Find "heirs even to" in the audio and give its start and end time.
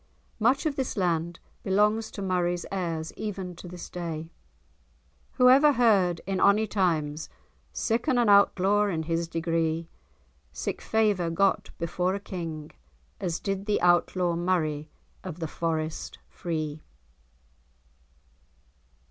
2.71-3.67